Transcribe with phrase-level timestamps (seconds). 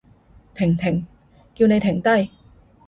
[0.55, 0.75] 停！
[0.75, 1.05] 停！
[1.53, 2.31] 叫你停低！